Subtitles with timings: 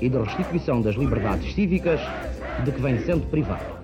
[0.00, 2.00] e de restituição das liberdades cívicas
[2.64, 3.76] de que vem sendo privado.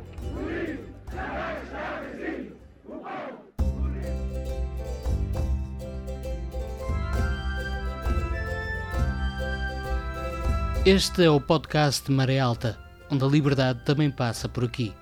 [10.85, 12.77] Este é o podcast Maré Alta,
[13.09, 14.93] onde a liberdade também passa por aqui.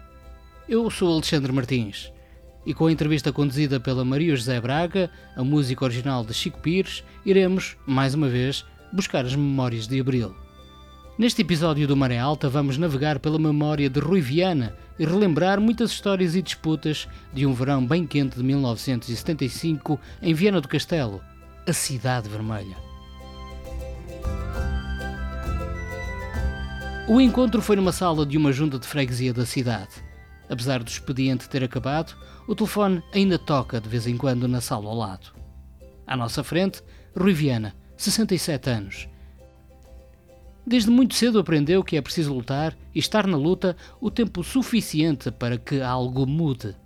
[0.69, 2.13] Eu sou Alexandre Martins
[2.67, 7.03] e com a entrevista conduzida pela Maria José Braga, a música original de Chico Pires,
[7.25, 10.35] iremos, mais uma vez, buscar as memórias de Abril.
[11.21, 15.91] Neste episódio do Maré Alta vamos navegar pela memória de Rui Viana e relembrar muitas
[15.91, 21.21] histórias e disputas de um verão bem quente de 1975 em Viana do Castelo,
[21.69, 22.75] a Cidade Vermelha.
[27.07, 30.03] O encontro foi numa sala de uma junta de freguesia da cidade.
[30.49, 32.17] Apesar do expediente ter acabado,
[32.49, 35.35] o telefone ainda toca de vez em quando na sala ao lado.
[36.07, 36.83] À nossa frente,
[37.15, 39.10] Rui Viana, 67 anos.
[40.71, 45.29] Desde muito cedo aprendeu que é preciso lutar e estar na luta o tempo suficiente
[45.29, 46.77] para que algo mude.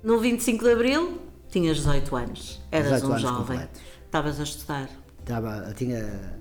[0.00, 1.18] No 25 de Abril,
[1.50, 2.60] tinhas 18 anos.
[2.70, 3.38] Eras 18 um anos jovem.
[3.38, 3.80] completos.
[4.04, 4.90] Estavas a estudar.
[5.18, 6.38] Estava, tinha,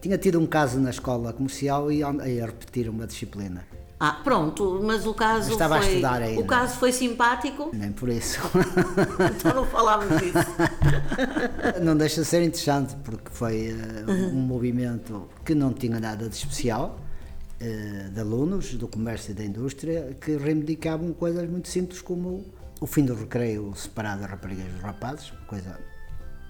[0.00, 2.12] tinha tido um caso na escola comercial e a
[2.46, 3.66] repetir uma disciplina.
[4.06, 5.88] Ah, pronto, mas o caso Estava a foi.
[5.88, 6.38] estudar ainda.
[6.38, 8.38] O caso foi simpático, Nem por isso.
[9.34, 10.34] então não falávamos disso.
[11.80, 16.34] não deixa de ser interessante, porque foi eh, um movimento que não tinha nada de
[16.36, 17.00] especial,
[17.58, 22.44] eh, de alunos do comércio e da indústria, que reivindicavam coisas muito simples como
[22.82, 25.80] o fim do recreio separado das raparigas e dos rapazes, coisa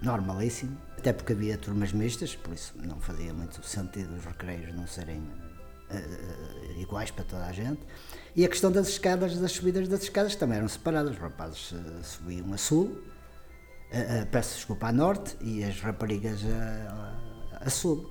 [0.02, 4.88] normalíssima, até porque havia turmas mistas, por isso não fazia muito sentido os recreios não
[4.88, 5.22] serem
[5.90, 7.80] eh, iguais para toda a gente.
[8.34, 12.02] E a questão das escadas, das subidas das escadas também eram separadas, os rapazes eh,
[12.02, 13.02] subiam a sul,
[13.92, 18.10] a, peço desculpa, a norte e as raparigas a, a, a sul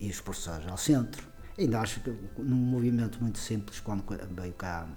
[0.00, 1.28] e os professores ao centro.
[1.58, 1.98] E nós,
[2.38, 4.04] num movimento muito simples, quando
[4.34, 4.88] veio cá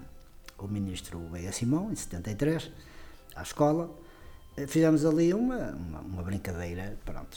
[0.58, 2.70] o ministro Beia Simão, em 73,
[3.36, 3.94] à escola,
[4.66, 6.96] fizemos ali uma, uma, uma brincadeira.
[7.04, 7.36] Pronto,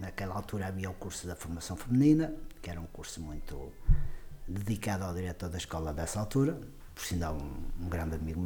[0.00, 2.34] naquela altura havia o curso da formação feminina,
[2.66, 3.72] que era um curso muito
[4.48, 6.58] dedicado ao diretor da escola dessa altura,
[6.92, 8.40] por sinal um, um grande amigo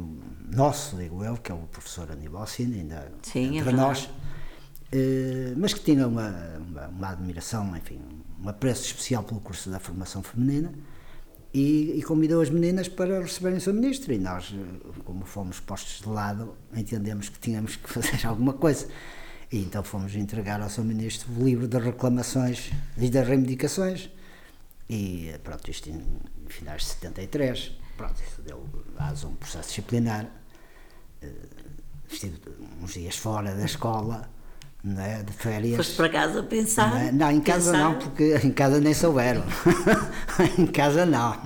[0.55, 3.77] nosso, digo eu, que é o professor Aníbal Alcina, ainda Sim, é entre verdade.
[3.81, 4.09] nós,
[4.91, 6.29] eh, mas que tinha uma,
[6.59, 7.99] uma, uma admiração, enfim,
[8.39, 10.71] um apreço especial pelo curso da formação feminina
[11.51, 15.59] e, e convidou as meninas para receberem o seu ministro e nós, eh, como fomos
[15.59, 18.87] postos de lado, entendemos que tínhamos que fazer alguma coisa.
[19.51, 24.09] E então fomos entregar ao seu ministro o livro das reclamações e das reivindicações.
[24.89, 26.01] E pronto, isto em
[26.47, 28.65] finais de 73, pronto, isso deu
[28.97, 30.29] a um processo disciplinar.
[31.21, 31.31] Eh,
[32.09, 32.41] Estive
[32.81, 34.29] uns dias fora da escola,
[34.83, 35.77] é, de férias.
[35.77, 36.89] Foste para casa pensar.
[36.89, 37.11] Não, é?
[37.11, 37.83] Não, em casa pensar.
[37.83, 39.43] não, porque em casa nem souberam.
[40.57, 41.37] em casa não.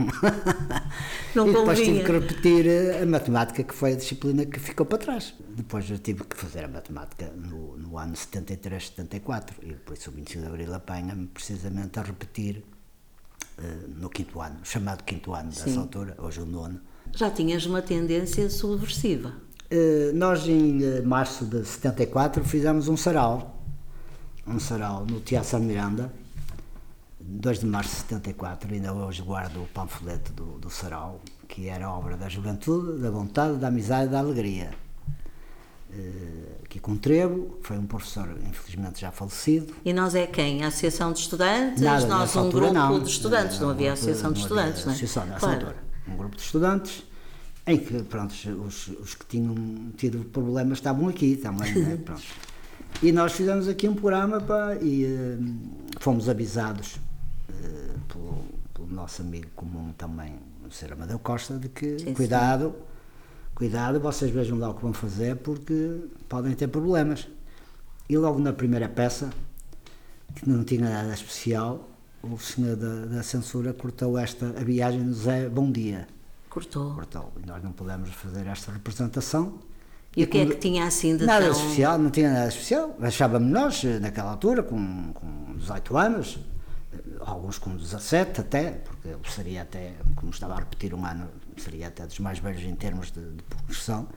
[1.35, 2.06] Não e depois tive convinha.
[2.06, 2.66] que repetir
[3.01, 5.34] a matemática, que foi a disciplina que ficou para trás.
[5.50, 10.09] Depois eu tive que fazer a matemática no, no ano 73, 74, e por isso
[10.09, 12.63] o 25 de Abril apanha-me precisamente a repetir
[13.57, 13.62] eh,
[13.97, 15.79] no quinto ano, chamado quinto ano dessa Sim.
[15.79, 16.79] altura, hoje o nono.
[17.13, 19.34] Já tinhas uma tendência subversiva.
[19.70, 23.59] Eh, nós em eh, março de 74 fizemos um sarau,
[24.46, 26.14] um sarau no Teatro São Miranda,
[27.20, 31.90] 2 de março de 74, ainda hoje guardo o panfleto do, do sarau, que era
[31.90, 34.70] obra da juventude, da vontade, da amizade e da alegria.
[35.92, 40.64] Eh, aqui com Trevo, foi um professor infelizmente já falecido, E nós é quem?
[40.64, 41.82] A Associação de Estudantes?
[41.82, 43.00] Nada, nós um altura, grupo não.
[43.00, 44.96] de estudantes, não um havia Associação de não Estudantes, não é?
[44.96, 45.56] Associação nessa Claro.
[45.56, 45.76] altura.
[46.08, 47.03] Um grupo de estudantes
[47.67, 48.34] em que, pronto,
[48.66, 49.56] os, os que tinham
[49.97, 51.97] tido problemas estavam aqui também, né?
[52.03, 52.23] pronto.
[53.02, 55.38] E nós fizemos aqui um programa pá, e eh,
[56.00, 56.97] fomos avisados
[57.50, 60.35] eh, pelo, pelo nosso amigo comum também,
[60.66, 60.94] o Sr.
[60.94, 62.73] Amadeu Costa, de que Sim, cuidado,
[63.53, 67.28] cuidado, vocês vejam lá o que vão fazer porque podem ter problemas.
[68.08, 69.32] E logo na primeira peça,
[70.35, 71.90] que não tinha nada especial,
[72.22, 76.08] o senhor da, da censura cortou esta, a viagem do Zé Bom Dia.
[76.55, 76.96] Cortou.
[76.96, 77.34] Cortou.
[77.43, 79.59] E nós não pudemos fazer esta representação.
[80.16, 81.52] E o que é quando- que tinha assim de Nada tão...
[81.52, 82.96] especial, não tinha nada especial.
[83.02, 86.40] Achávamos nós, eh, naquela altura, com, com 18 anos,
[87.19, 91.90] alguns com 17 até, porque eu seria até, como estava a repetir um ano, seria
[91.90, 94.07] até dos mais velhos em termos de, de progressão.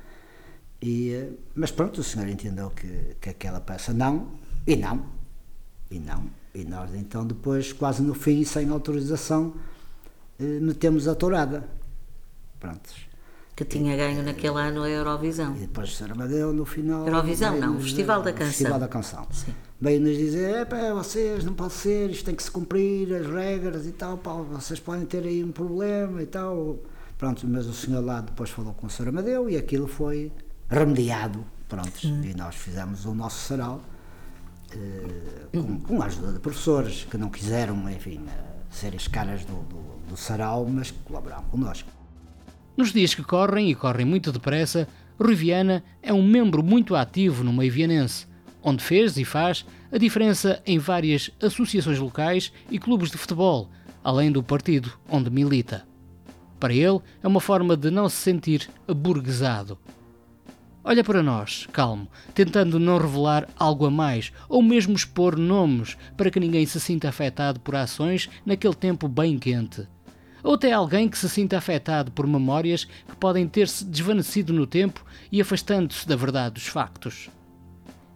[0.81, 4.29] E, eh, mas pronto, o senhor entendeu que, que aquela peça não,
[4.65, 5.05] e não,
[5.91, 6.31] e não.
[6.55, 9.55] E nós então depois, quase no fim, sem autorização,
[10.39, 11.77] eh, metemos a tourada.
[12.61, 13.09] Prontos.
[13.57, 15.55] Que tinha ganho naquele ano a Eurovisão.
[15.57, 16.13] E depois o Sr.
[16.13, 17.07] Amadeu, no final.
[17.07, 18.47] Eurovisão, não, nos- Festival da Canção.
[18.53, 19.27] Festival da Canção.
[19.33, 19.55] Sim.
[19.81, 23.93] Veio-nos dizer: é vocês não pode ser, isto tem que se cumprir, as regras e
[23.93, 26.79] tal, pá, vocês podem ter aí um problema e tal.
[27.17, 29.09] Pronto, mas o senhor lá depois falou com o Sr.
[29.09, 30.31] Amadeu e aquilo foi
[30.71, 31.45] remediado.
[31.69, 32.23] Pronto, Hum.
[32.25, 33.81] e nós fizemos o nosso sarau
[34.73, 39.45] eh, com, com a ajuda de professores que não quiseram, enfim, eh, ser as caras
[39.45, 41.89] do, do, do sarau, mas que colaboraram connosco.
[42.79, 44.87] Nos dias que correm, e correm muito depressa,
[45.19, 48.25] Rui Viana é um membro muito ativo no meio vianense,
[48.63, 53.69] onde fez e faz a diferença em várias associações locais e clubes de futebol,
[54.05, 55.89] além do partido onde milita.
[56.61, 59.77] Para ele, é uma forma de não se sentir aburguesado.
[60.85, 66.31] Olha para nós, calmo, tentando não revelar algo a mais, ou mesmo expor nomes para
[66.31, 69.89] que ninguém se sinta afetado por ações naquele tempo bem quente.
[70.49, 75.05] Ou até alguém que se sinta afetado por memórias que podem ter-se desvanecido no tempo
[75.31, 77.29] e afastando-se da verdade dos factos.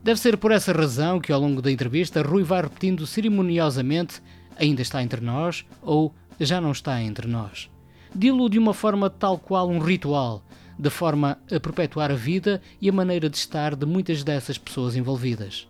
[0.03, 4.23] Deve ser por essa razão que, ao longo da entrevista, Rui vai repetindo cerimoniosamente:
[4.57, 7.71] ainda está entre nós ou já não está entre nós.
[8.15, 10.43] Dilo de uma forma tal qual um ritual,
[10.79, 14.97] de forma a perpetuar a vida e a maneira de estar de muitas dessas pessoas
[14.97, 15.69] envolvidas.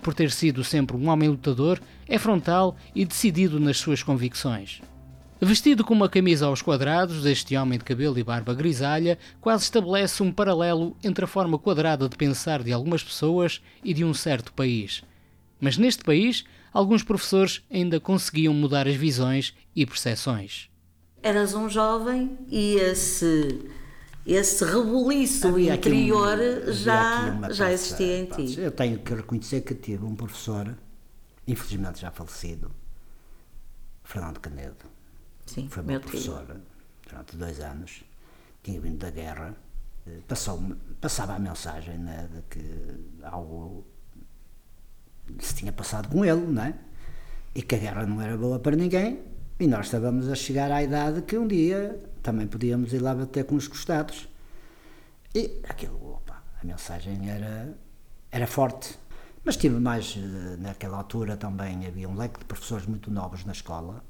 [0.00, 4.80] Por ter sido sempre um homem lutador, é frontal e decidido nas suas convicções.
[5.44, 10.22] Vestido com uma camisa aos quadrados, este homem de cabelo e barba grisalha quase estabelece
[10.22, 14.52] um paralelo entre a forma quadrada de pensar de algumas pessoas e de um certo
[14.52, 15.02] país.
[15.60, 20.68] Mas neste país, alguns professores ainda conseguiam mudar as visões e percepções.
[21.20, 23.68] Eras um jovem e esse,
[24.24, 28.60] esse rebuliço Havia um- interior havia já, já existia em ti.
[28.60, 30.72] Eu tenho que reconhecer que tive um professor,
[31.48, 32.70] infelizmente já falecido,
[34.04, 34.91] Fernando Canedo.
[35.46, 36.10] Sim, Foi meu meu tio.
[36.10, 36.60] professor
[37.08, 38.04] durante dois anos,
[38.62, 39.54] tinha vindo da guerra,
[40.06, 40.62] eh, passou
[41.00, 42.64] passava a mensagem né, de que
[43.22, 43.84] algo
[45.38, 46.74] se tinha passado com ele, não é?
[47.54, 49.20] E que a guerra não era boa para ninguém,
[49.58, 53.44] e nós estávamos a chegar à idade que um dia também podíamos ir lá bater
[53.44, 54.28] com os costados.
[55.34, 57.76] E aquilo, opa, a mensagem era,
[58.30, 58.98] era forte.
[59.44, 63.52] Mas tive mais, eh, naquela altura também havia um leque de professores muito novos na
[63.52, 64.04] escola.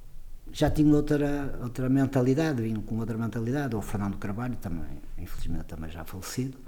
[0.53, 3.75] Já tinham outra, outra mentalidade, vinham com outra mentalidade.
[3.75, 6.59] O Fernando Carvalho também, infelizmente também já falecido.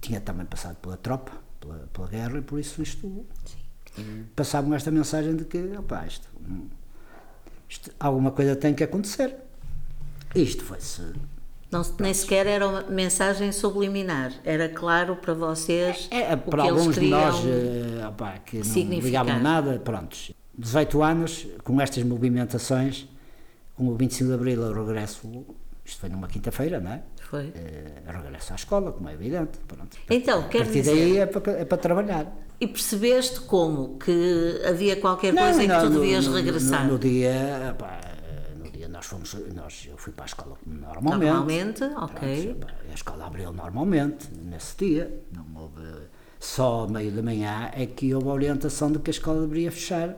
[0.00, 3.26] Tinha também passado pela tropa, pela, pela guerra, e por isso isto
[4.34, 6.28] passavam esta mensagem de que, opa, isto,
[7.68, 9.36] isto, alguma coisa tem que acontecer.
[10.34, 11.12] Isto foi-se
[11.70, 16.94] Não, nem sequer era uma mensagem subliminar, era claro para vocês É, o para alguns
[16.94, 20.32] de nós eh, opá, que não ligavam nada, prontos.
[20.56, 23.08] 18 anos, com estas movimentações,
[23.86, 25.28] com o 25 de Abril eu regresso,
[25.84, 27.02] isto foi numa quinta-feira, não é?
[27.28, 27.52] Foi.
[27.54, 29.58] Eh, eu regresso à escola, como é evidente.
[29.66, 29.96] Pronto.
[30.10, 32.32] Então, a quer partir dizer- daí é para, é para trabalhar.
[32.60, 33.98] E percebeste como?
[33.98, 36.84] Que havia qualquer coisa em que não, tu no- devias no, regressar.
[36.86, 37.76] No, no dia,
[38.62, 41.24] no dia nós fomos, nós, eu fui para a escola normalmente.
[41.32, 42.54] Normalmente, ok.
[42.60, 45.20] Pronto, a escola abriu normalmente, nesse dia.
[45.34, 45.82] Não houve,
[46.38, 50.16] só meio da manhã é que houve a orientação de que a escola deveria fechar.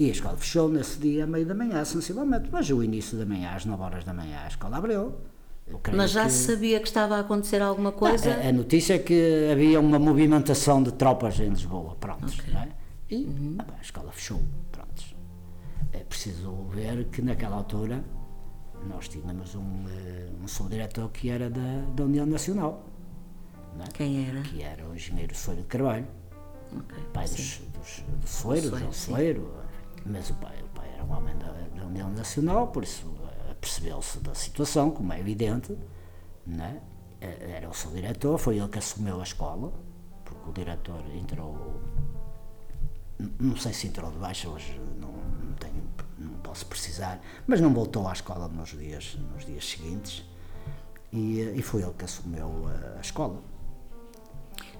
[0.00, 2.48] E a escola fechou nesse dia, a meio da manhã, sensivelmente.
[2.50, 5.14] Mas o início da manhã, às 9 horas da manhã, a escola abriu.
[5.94, 8.32] Mas já que- se sabia que estava a acontecer alguma coisa?
[8.32, 12.68] a, a notícia é que havia uma movimentação de tropas em Lisboa, prontos, não é?
[13.10, 13.28] E
[13.58, 14.40] ah, pá, a escola fechou,
[14.72, 15.14] prontos.
[15.92, 18.02] É preciso ver que naquela altura
[18.88, 22.86] nós tínhamos um, eh, um subdiretor que era da, da União Nacional,
[23.76, 23.88] não é?
[23.92, 24.40] Quem era?
[24.40, 26.06] que era o engenheiro Soeiro de Carvalho,
[26.74, 27.36] Ok, pai sim.
[27.36, 29.12] dos, dos, dos Soeiros, sim.
[29.12, 29.52] Soeiro,
[30.04, 33.06] mas o pai, o pai era um homem da, da União Nacional, por isso
[33.48, 35.76] eh, percebeu-se da situação, como é evidente,
[36.46, 36.80] né?
[37.20, 39.70] Era o seu diretor, foi ele que assumiu a escola,
[40.24, 41.82] porque o diretor entrou,
[43.38, 45.82] não sei se entrou de baixa, hoje não, não tenho,
[46.18, 50.24] não posso precisar, mas não voltou à escola nos dias, nos dias seguintes,
[51.12, 53.42] e, eh, e foi ele que assumiu a, a escola.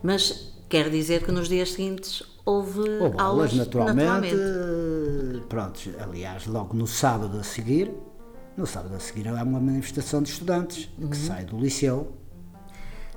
[0.02, 4.34] Mas quer dizer que nos dias seguintes houve, Houve aulas, naturalmente.
[4.34, 5.46] naturalmente.
[5.48, 7.90] Pronto, aliás, logo no sábado a seguir,
[8.56, 11.08] no sábado a seguir há uma manifestação de estudantes Uhum.
[11.08, 12.12] que sai do liceu.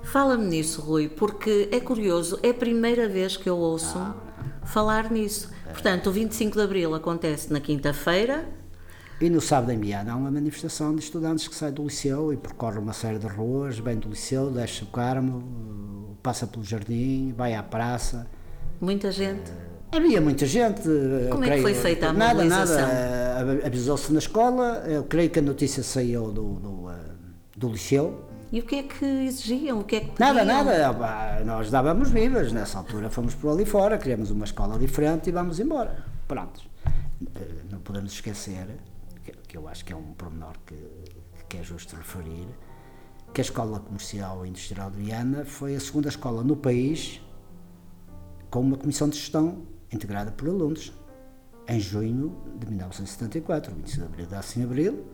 [0.04, 3.98] Fala-me nisso, Rui, porque é curioso, é a primeira vez que eu ouço
[4.66, 5.50] falar nisso.
[5.72, 8.46] Portanto, o 25 de Abril acontece na quinta-feira.
[9.22, 12.38] E no sábado em Viana há uma manifestação de estudantes que sai do liceu e
[12.38, 17.54] percorre uma série de ruas, vem do liceu, desce o Carmo, passa pelo jardim, vai
[17.56, 18.28] à praça.
[18.82, 19.52] Muita gente.
[19.92, 20.82] Havia muita gente.
[21.32, 22.82] Como é que foi feita a nada, mobilização?
[22.82, 23.68] Nada, nada.
[23.68, 26.96] Avisou-se na escola, eu creio que a notícia saiu do, do, eh,
[27.56, 28.26] do liceu.
[28.52, 29.80] E o que é que exigiam?
[29.80, 30.34] O que é que pediam?
[30.34, 30.92] Nada, nada.
[30.92, 32.52] Opa, Nós dávamos vivas.
[32.52, 36.04] Nessa altura fomos por ali fora, queríamos uma escola diferente e vamos embora.
[36.28, 36.62] Pronto.
[37.36, 38.66] Eh, Não podemos esquecer,
[39.24, 40.76] que, que eu acho que é um pormenor que,
[41.48, 42.48] que é justo referir,
[43.32, 47.22] que a Escola Comercial e Industrial de Viana foi a segunda escola no país
[48.54, 50.94] com uma comissão de gestão integrada por alunos.
[51.68, 55.06] Em junho de 1974, o 25 de abril dá-se em abril,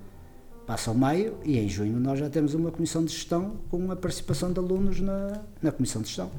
[0.67, 3.95] passa ao maio e em junho nós já temos uma comissão de gestão com a
[3.95, 6.29] participação de alunos na, na comissão de gestão.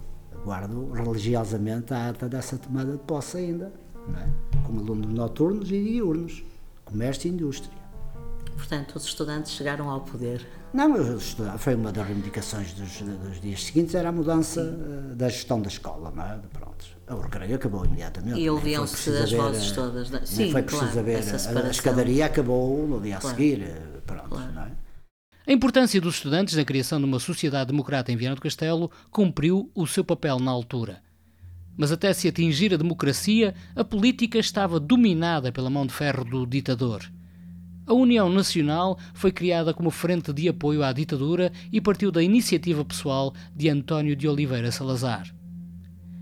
[0.45, 4.67] Guardo religiosamente a ata dessa tomada de posse ainda, é?
[4.67, 6.45] com alunos noturnos e diurnos,
[6.85, 7.73] comércio e indústria.
[8.57, 10.47] Portanto, os estudantes chegaram ao poder.
[10.73, 15.15] Não, eu estudava- foi uma das reivindicações dos, dos dias seguintes, era a mudança eh,
[15.17, 16.39] da gestão da escola, não é?
[16.53, 16.71] Pronto.
[17.11, 18.35] O recreio acabou imediatamente.
[18.39, 21.19] E foi ouviam-se preciso as vozes eh, todas da- nem Sim, foi preciso claro, haver,
[21.19, 23.37] a- a escadaria acabou no dia a Claro.
[23.37, 24.53] seguir, eh, pronto, Claro.
[24.53, 24.71] não é?
[25.49, 29.69] A importância dos estudantes na criação de uma sociedade democrata em Viana do Castelo cumpriu
[29.75, 31.03] o seu papel na altura.
[31.77, 36.47] Mas até se atingir a democracia, a política estava dominada pela mão de ferro do
[36.47, 37.11] ditador.
[37.91, 42.85] A União Nacional foi criada como frente de apoio à ditadura e partiu da iniciativa
[42.85, 45.35] pessoal de António de Oliveira Salazar.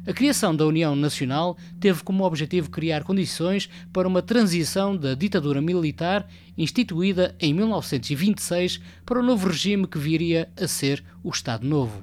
[0.06, 5.60] A criação da União Nacional teve como objetivo criar condições para uma transição da ditadura
[5.60, 12.02] militar instituída em 1926 para o novo regime que viria a ser o Estado Novo.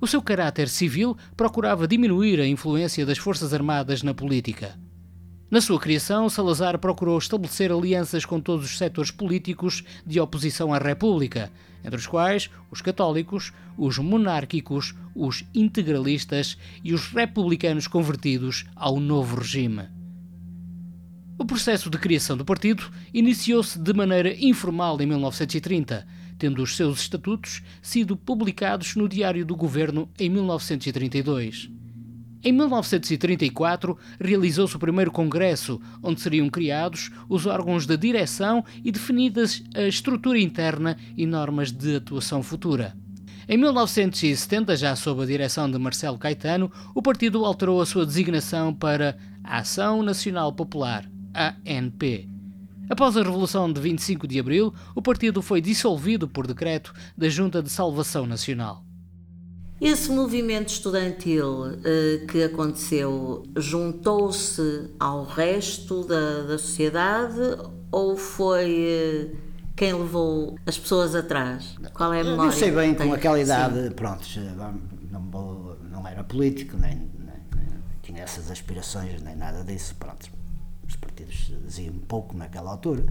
[0.00, 4.78] O seu caráter civil procurava diminuir a influência das Forças Armadas na política.
[5.52, 10.78] Na sua criação, Salazar procurou estabelecer alianças com todos os setores políticos de oposição à
[10.78, 11.52] República,
[11.84, 19.36] entre os quais os católicos, os monárquicos, os integralistas e os republicanos convertidos ao novo
[19.36, 19.90] regime.
[21.36, 26.06] O processo de criação do partido iniciou-se de maneira informal em 1930,
[26.38, 31.81] tendo os seus estatutos sido publicados no Diário do Governo em 1932.
[32.44, 39.62] Em 1934, realizou-se o primeiro congresso, onde seriam criados os órgãos de direção e definidas
[39.74, 42.96] a estrutura interna e normas de atuação futura.
[43.48, 48.74] Em 1970, já sob a direção de Marcelo Caetano, o partido alterou a sua designação
[48.74, 52.28] para Ação Nacional Popular, ANP.
[52.88, 57.62] Após a Revolução de 25 de Abril, o partido foi dissolvido por decreto da Junta
[57.62, 58.84] de Salvação Nacional.
[59.84, 67.40] Esse movimento estudantil eh, que aconteceu juntou-se ao resto da, da sociedade
[67.90, 69.36] ou foi eh,
[69.74, 71.74] quem levou as pessoas atrás?
[71.94, 72.52] Qual é a Eu memória?
[72.52, 73.42] não sei bem, com aquela Sim.
[73.42, 74.24] idade, pronto,
[75.10, 77.66] não, vou- não era político, nem, nem- nem
[78.02, 80.28] tinha essas aspirações, nem nada disso, pronto.
[80.86, 83.02] Os partidos diziam pouco naquela altura.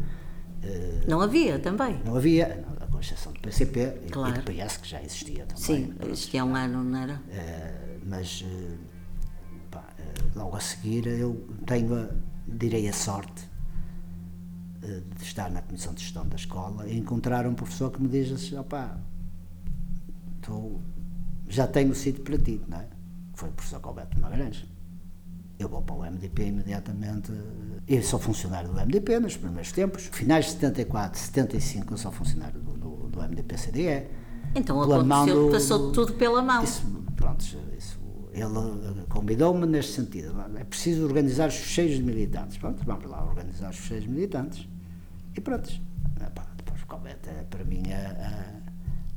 [0.63, 1.99] Eh, Não havia também.
[2.05, 4.41] Não havia, com exceção do PCP e- e Claro.
[4.41, 6.15] do PS, que já existia também.
[6.15, 7.21] Sim, é um ano, não era?
[7.31, 8.77] Eh, mas eh,
[9.71, 9.83] pá,
[10.35, 12.09] logo a seguir eu tenho, a-
[12.47, 13.49] direi a sorte
[14.81, 18.31] de estar na comissão de gestão da escola e encontrar um professor que me diz
[18.31, 18.97] assim, opá,
[20.41, 20.79] tu
[21.47, 22.87] já tenho o sítio para ti, não é?
[23.35, 24.65] Foi o professor Calbeto Magalhães.
[25.61, 27.31] Eu vou para o MDP imediatamente.
[27.87, 30.09] Eu sou funcionário do MDP nos primeiros tempos.
[30.11, 34.07] Finais de 74, 75, eu sou funcionário do, do, do MDP-CDE.
[34.55, 36.63] Então Pela aconteceu, do- passou do- tudo pela mão.
[36.63, 36.81] Isso,
[37.15, 37.43] pronto,
[37.77, 37.99] isso,
[38.33, 40.33] ele eh, convidou-me neste sentido.
[40.57, 42.57] É preciso organizar os fecheiros de militantes.
[42.57, 44.67] Pronto, vamos lá organizar os fecheiros de militantes.
[45.37, 45.69] E pronto.
[46.19, 48.61] Epá, Depois o Calvete é para mim a,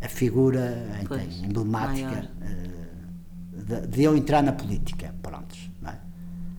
[0.02, 5.14] a, a figura Pois, emblemática eh, de, de eu entrar na política.
[5.22, 5.98] Pronto, não é?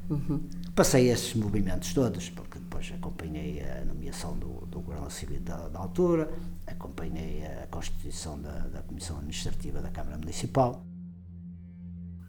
[0.09, 0.41] Uhum.
[0.75, 5.79] Passei esses movimentos todos, porque depois acompanhei a nomeação do, do Governo Civil da, da
[5.79, 6.29] altura,
[6.67, 10.85] acompanhei a constituição da, da Comissão Administrativa da Câmara Municipal.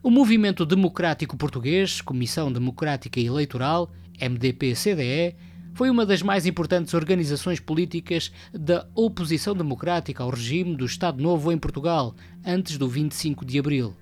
[0.01, 5.35] O Movimento Democrático Português, Comissão Democrática Eleitoral, MDP-CDE,
[5.73, 11.51] foi uma das mais importantes organizações políticas da oposição democrática ao regime do Estado Novo
[11.51, 13.93] em Portugal, antes do 25 de Abril.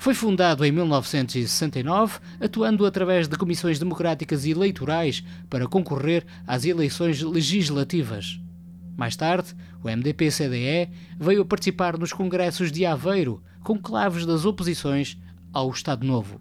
[0.00, 7.20] Foi fundado em 1969, atuando através de comissões democráticas e eleitorais para concorrer às eleições
[7.20, 8.40] legislativas.
[8.96, 9.54] Mais tarde,
[9.84, 10.88] o MDP-CDE
[11.18, 15.18] veio a participar nos congressos de Aveiro, com claves das oposições
[15.52, 16.40] ao Estado Novo.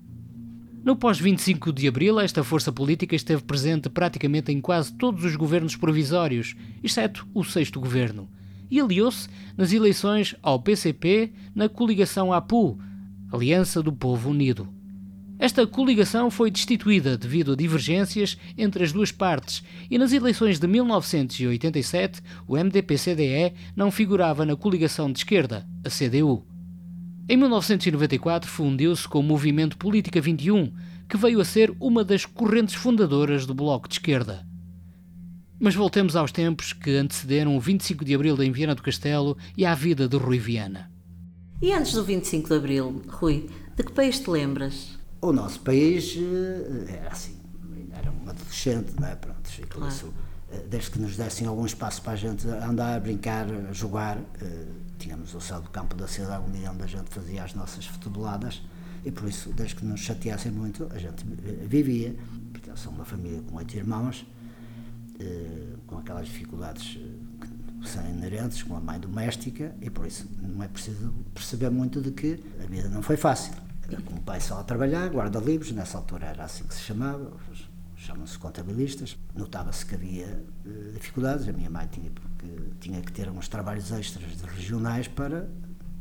[0.81, 5.75] No pós-25 de abril, esta força política esteve presente praticamente em quase todos os governos
[5.75, 8.29] provisórios, exceto o sexto governo,
[8.71, 12.79] e aliou-se nas eleições ao PCP na coligação APU,
[13.31, 14.67] Aliança do Povo Unido.
[15.38, 20.67] Esta coligação foi destituída devido a divergências entre as duas partes e nas eleições de
[20.67, 26.43] 1987 o MDP-CDE não figurava na coligação de esquerda, a CDU.
[27.29, 30.74] Em 1994 fundiu-se com o Movimento Política 21,
[31.07, 34.43] que veio a ser uma das correntes fundadoras do Bloco de Esquerda.
[35.59, 39.65] Mas voltemos aos tempos que antecederam o 25 de Abril em Viana do Castelo e
[39.65, 40.88] à vida de Rui Viana.
[41.61, 44.97] E antes do 25 de Abril, Rui, de que país te lembras?
[45.21, 47.35] O nosso país eh, era assim,
[47.91, 49.15] era um adolescente, não é?
[49.15, 49.91] Pronto, Claro.
[49.91, 50.13] isso,
[50.51, 54.65] eh, desde que nos dessem algum espaço para a gente andar, brincar, jogar, eh,
[54.97, 58.61] tínhamos o céu do campo da cidade onde a gente fazia as nossas futeboladas
[59.03, 61.25] e por isso, desde que nos chateassem muito, a gente
[61.67, 62.15] vivia,
[62.67, 64.25] eu sou uma família com oito irmãos,
[65.87, 66.99] com aquelas dificuldades
[67.88, 72.12] são inerentes, com a mãe doméstica, e por isso não é preciso perceber muito de
[72.12, 73.53] que a vida não foi fácil.
[73.88, 77.31] Era Com o pai só a trabalhar, guarda-livros, nessa altura era assim que se chamava,
[77.95, 79.17] chamam-se contabilistas.
[79.36, 82.48] Notava-se que havia eh, dificuldades, a minha mãe tinha, porque
[82.79, 85.48] tinha que ter uns trabalhos extras de regionais para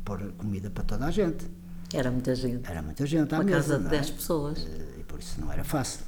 [0.05, 1.45] pôr comida para toda a gente.
[1.93, 2.69] Era muita gente.
[2.69, 3.91] Era muita gente à Uma mesa, casa de não é?
[3.91, 4.59] 10 pessoas.
[4.59, 6.05] Eh, E por isso não era fácil.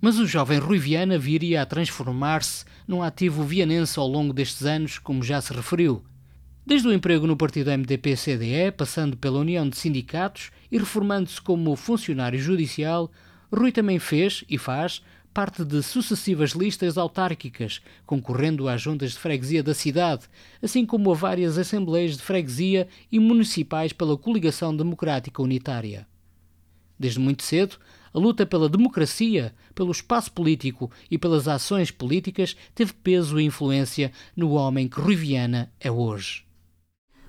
[0.00, 4.98] Mas o jovem Rui Viana viria a transformar-se num ativo vianense ao longo destes anos,
[4.98, 6.04] como já se referiu.
[6.64, 12.38] Desde o emprego no partido MDP-CDE, passando pela União de Sindicatos e reformando-se como funcionário
[12.38, 13.10] judicial,
[13.52, 15.02] Rui também fez e faz
[15.34, 20.24] parte de sucessivas listas autárquicas, concorrendo às juntas de freguesia da cidade,
[20.62, 26.06] assim como a várias assembleias de freguesia e municipais pela Coligação Democrática Unitária.
[26.98, 27.78] Desde muito cedo,
[28.12, 34.12] a luta pela democracia, pelo espaço político e pelas ações políticas teve peso e influência
[34.36, 36.44] no homem que Rui Viana é hoje.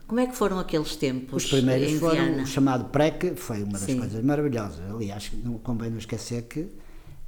[0.07, 2.43] Como é que foram aqueles tempos Os primeiros em foram Viana?
[2.43, 3.99] o chamado PREC, foi uma das Sim.
[3.99, 4.79] coisas maravilhosas.
[4.89, 6.67] Aliás, não convém não esquecer que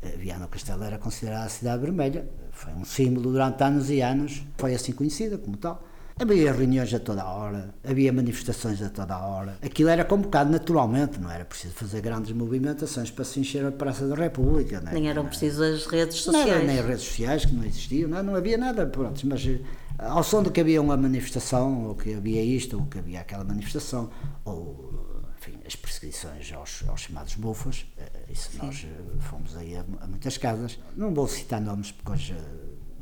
[0.01, 2.27] eh, Viana do Castelo era considerada a cidade vermelha.
[2.51, 5.87] Foi um símbolo durante anos e anos, foi assim conhecida como tal.
[6.21, 9.57] Havia reuniões a toda a hora, havia manifestações a toda a hora.
[9.59, 14.07] Aquilo era convocado naturalmente, não era preciso fazer grandes movimentações para se encher a Praça
[14.07, 14.79] da República.
[14.81, 14.93] não é?
[14.93, 16.67] Nem eram precisas as redes sociais.
[16.67, 19.61] nem as redes sociais que não existiam, não, não havia nada, pronto, mas eh,
[19.97, 23.43] ao som de que havia uma manifestação, ou que havia isto, ou que havia aquela
[23.43, 24.11] manifestação,
[24.45, 29.83] ou enfim, as perseguições aos, aos chamados bufas, eh, isso nós eh, fomos aí a,
[30.01, 30.77] a muitas casas.
[30.95, 32.35] Não vou citar nomes porque hoje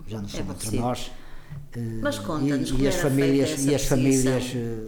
[0.07, 0.81] já não são entre aborrecido.
[0.81, 1.11] nós.
[1.75, 4.87] Eh, Mas conta-nos e, e as famílias e as famílias eh,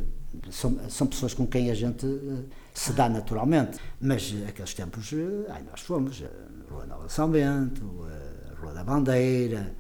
[0.50, 2.44] são, são pessoas com quem a gente eh,
[2.74, 3.78] se dá naturalmente.
[4.00, 5.12] Mas aqueles tempos,
[5.50, 6.30] ai, nós fomos, eh,
[6.70, 9.74] Rua Nova de São Bento, eh, Rua da Bandeira,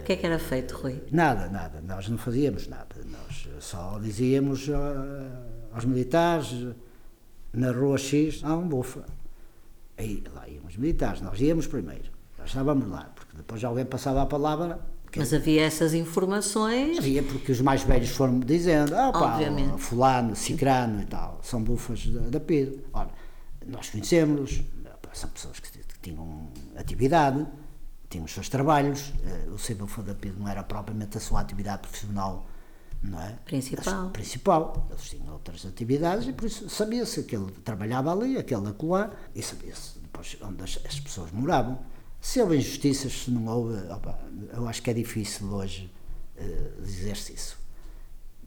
[0.00, 1.02] O que é que era feito, Rui?
[1.10, 2.94] nada, nada, nós não fazíamos nada.
[3.06, 6.48] Nós só dizíamos ah, aos militares,
[7.52, 9.04] na Rua X há um bufa.
[9.96, 14.22] Aí lá iam os militares, nós íamos primeiro, nós estávamos lá, porque depois alguém passava
[14.22, 14.80] a palavra.
[15.16, 16.98] Mas havia essas informações.
[16.98, 19.78] Havia porque os mais velhos foram dizendo, ah pá, Obviamente.
[19.80, 22.80] fulano, cicrano e tal, são bufas da, da PID.
[22.92, 23.10] Ora,
[23.66, 24.62] nós conhecemos,
[25.12, 27.46] são pessoas que, que tinham atividade,
[28.10, 31.40] tinham os seus trabalhos, eh, o ser bufa da PID não era propriamente a sua
[31.40, 32.46] atividade profissional,
[33.02, 33.36] não é?
[33.44, 34.06] Principal.
[34.06, 38.68] As- principal, eles tinham outras atividades e por isso sabia-se que ele trabalhava ali, aquele
[38.68, 41.78] acolá, e sabia-se depois onde as, as pessoas moravam.
[42.26, 44.18] Se houve injustiças, se não houve, opa,
[44.54, 45.92] eu acho que é difícil hoje
[46.38, 47.58] eh, dizer-se isso.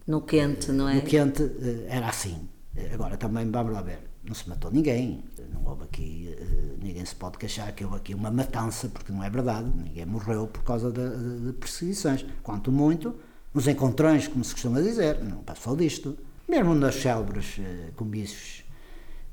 [0.07, 0.95] No quente, não é?
[0.95, 2.49] No quente eh, era assim.
[2.91, 7.13] Agora também vamos lá ver, não se matou ninguém, não houve aqui, eh, ninguém se
[7.15, 10.91] pode queixar que houve aqui uma matança, porque não é verdade, ninguém morreu por causa
[10.91, 12.25] de, de- de perseguições.
[12.41, 13.15] Quanto muito,
[13.53, 16.17] nos encontrões, como se costuma dizer, não passou disto.
[16.49, 17.59] Mesmo nas célebres
[17.95, 18.63] comícios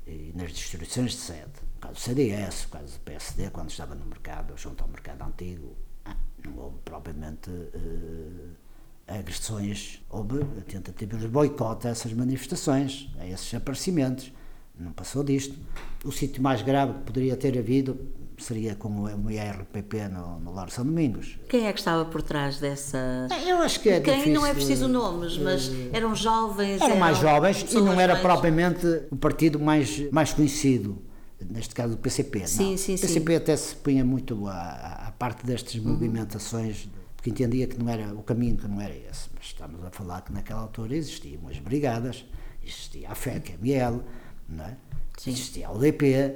[0.07, 3.95] e nas distribuições de sede, no caso do CDS, no caso do PSD, quando estava
[3.95, 11.27] no mercado, junto ao mercado antigo, ah, não houve propriamente eh, agressões, houve tentativas de
[11.27, 14.31] boicote a essas manifestações, a esses aparecimentos.
[14.77, 15.57] Não passou disto.
[16.03, 17.97] O sítio mais grave que poderia ter havido
[18.37, 21.37] seria com o IRPP no, no Lar São Domingos.
[21.47, 23.27] Quem é que estava por trás dessa.
[23.47, 24.33] Eu acho que é Quem difícil.
[24.33, 26.81] não é preciso nomes, mas eram jovens.
[26.81, 31.01] Eram mais jovens e não era mais- propriamente o partido mais, mais conhecido,
[31.49, 32.39] neste caso o PCP.
[32.39, 32.47] não.
[32.47, 35.93] Sim, sim, o PCP até se punha muito à, à parte destas Uhum.
[35.93, 39.29] movimentações, porque entendia que não era o caminho que não era esse.
[39.33, 42.25] Mas estamos a falar que naquela altura existiam as brigadas,
[42.63, 44.01] existia a FEC, a ML,
[44.49, 44.75] não é?
[45.17, 45.31] Sim.
[45.31, 46.33] Existia o DP,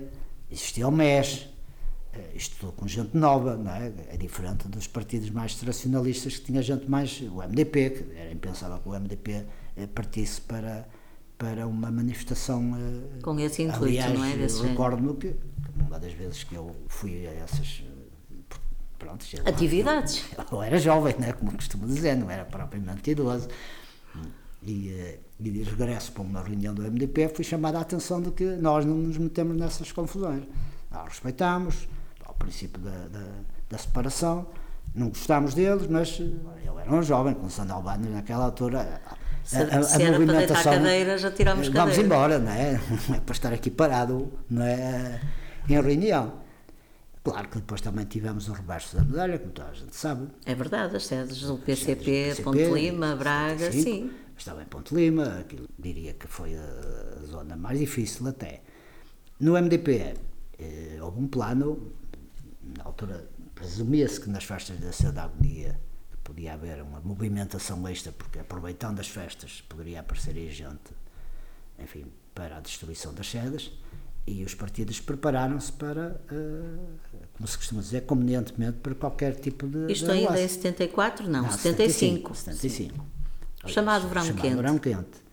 [0.50, 1.50] existia o MES,
[2.36, 3.92] isto tudo com gente nova, não é?
[4.10, 7.22] É diferente dos partidos mais tradicionalistas que tinha gente mais.
[7.22, 9.46] O MDP, que era impensável que o MDP
[9.78, 10.88] eh, partisse para,
[11.38, 12.76] para uma manifestação.
[12.78, 14.36] eh, Com esse intuito, aliás, não é?
[14.36, 15.36] Desse eu recordo-me que
[15.88, 17.84] uma das vezes que eu fui a essas.
[17.86, 18.00] eh,
[18.98, 20.26] Pronto, Atividades.
[20.52, 23.48] eu era jovem, né, como costumo dizer, não era propriamente idoso.
[24.62, 28.44] E, e de regresso para uma reunião do MDP, fui chamada a atenção de que
[28.58, 30.44] nós não nos metemos nessas confusões.
[30.92, 31.88] Nós respeitamos
[32.40, 33.26] princípio da, da,
[33.70, 34.48] da separação,
[34.96, 39.02] não gostámos deles, mas eh, eu era um jovem, com sandalbanos naquela altura.
[39.06, 42.06] a- Se- a- a se era para deitar cadeiras, já tirámos eh, Vamos cadeiras.
[42.06, 42.80] embora, não é?
[43.08, 45.22] Não é para estar aqui parado, não é?
[45.68, 46.34] Em reunião.
[47.24, 50.28] Claro que depois também tivemos o rebaixo da medalha, como toda a gente sabe.
[50.46, 54.12] É verdade, as sedes do PCP, do Ponte Lima, Braga, 75, sim.
[54.38, 58.62] Estava em Ponte Lima, aquilo diria que foi a, a zona mais difícil até.
[59.40, 60.14] No MDP
[60.58, 61.92] eh, houve um plano,
[62.78, 65.80] na altura presumia-se que nas festas da da Agonia
[66.24, 70.92] podia haver uma movimentação extra, porque aproveitando as festas poderia aparecer aí gente,
[71.80, 72.06] enfim,
[72.36, 73.72] para a destruição das sedes,
[74.28, 79.92] e os partidos prepararam-se para, eh, como se costuma dizer, convenientemente para qualquer tipo de.
[79.92, 80.46] Isto de ainda negócio.
[80.46, 81.28] em 74?
[81.28, 82.36] Não, Não, 75.
[82.36, 83.06] 75.
[83.64, 84.56] O chamado verão chamado quente.
[84.56, 85.30] verão quente.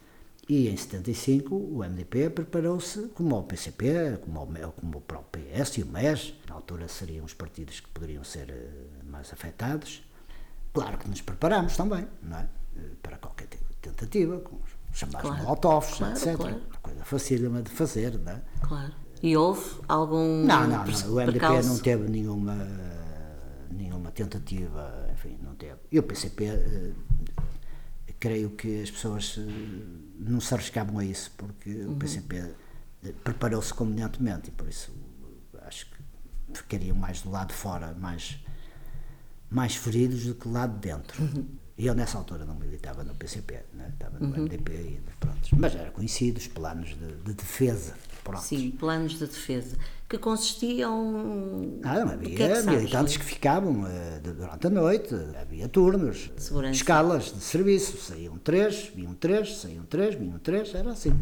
[0.49, 5.79] E em 75 o MDP preparou-se, como o PCP, como o, como o próprio PS
[5.79, 6.35] e o MES,
[6.67, 8.69] altura seriam os partidos que poderiam ser eh,
[9.09, 10.03] mais afetados.
[10.75, 12.49] Claro que nos preparamos também, não é?
[12.77, 16.37] Eh, Para qualquer tipo de tentativa, com os chamados Claro, molotovs, claro, etc.
[16.37, 16.61] claro.
[16.83, 18.43] Coisa facílima de fazer, não é?
[18.63, 18.93] Claro.
[19.23, 20.45] E houve algum.
[20.45, 21.13] Não, não, não.
[21.15, 22.57] O MDP não teve nenhuma,
[23.71, 25.77] nenhuma tentativa, enfim, não teve.
[25.93, 26.93] E o PCP, eh,
[28.19, 29.39] creio que as pessoas
[30.19, 31.93] não se arriscavam a isso, porque Uhum.
[31.93, 32.55] o PCP
[33.23, 34.91] preparou-se convenientemente e por isso
[36.57, 38.37] ficariam mais do lado de fora, mais,
[39.51, 41.23] mais feridos do que lá de dentro.
[41.23, 41.47] Uhum.
[41.79, 43.91] E eu nessa altura não militava no PCP, né?
[43.93, 45.37] estava no MDP ainda, pronto.
[45.59, 48.43] Mas era conhecido os planos de, de defesa, pronto.
[48.43, 49.77] Sim, planos de defesa.
[50.09, 51.79] Que consistiam.
[51.83, 53.85] Ah, não, do que é havia que sabes, militantes que ficavam
[54.23, 56.75] de- durante a noite, havia turnos, Segurança.
[56.77, 61.13] escalas de serviço, saíam três, vinham três, saíam três, vinham três, era assim.